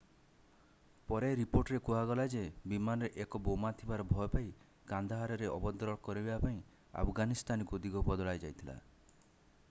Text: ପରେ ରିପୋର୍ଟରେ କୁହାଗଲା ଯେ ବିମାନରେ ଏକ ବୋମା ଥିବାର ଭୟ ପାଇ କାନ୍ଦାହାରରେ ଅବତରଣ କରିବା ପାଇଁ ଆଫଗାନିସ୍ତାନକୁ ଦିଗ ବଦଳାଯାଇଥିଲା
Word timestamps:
ପରେ 1.09 1.27
ରିପୋର୍ଟରେ 1.39 1.79
କୁହାଗଲା 1.89 2.23
ଯେ 2.33 2.39
ବିମାନରେ 2.71 3.19
ଏକ 3.25 3.41
ବୋମା 3.47 3.71
ଥିବାର 3.81 4.05
ଭୟ 4.13 4.29
ପାଇ 4.35 4.47
କାନ୍ଦାହାରରେ 4.93 5.49
ଅବତରଣ 5.57 6.01
କରିବା 6.07 6.39
ପାଇଁ 6.47 6.57
ଆଫଗାନିସ୍ତାନକୁ 7.03 7.81
ଦିଗ 7.85 8.03
ବଦଳାଯାଇଥିଲା 8.09 8.79